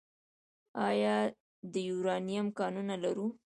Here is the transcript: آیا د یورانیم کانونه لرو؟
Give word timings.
آیا 0.87 1.15
د 1.73 1.73
یورانیم 1.89 2.45
کانونه 2.59 2.95
لرو؟ 3.03 3.27